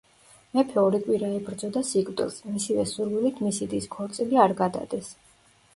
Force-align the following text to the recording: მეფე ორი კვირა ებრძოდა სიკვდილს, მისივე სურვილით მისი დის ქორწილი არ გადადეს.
მეფე 0.53 0.77
ორი 0.83 1.01
კვირა 1.03 1.29
ებრძოდა 1.41 1.83
სიკვდილს, 1.91 2.41
მისივე 2.55 2.87
სურვილით 2.95 3.45
მისი 3.49 3.73
დის 3.75 3.91
ქორწილი 3.99 4.43
არ 4.47 4.57
გადადეს. 4.65 5.15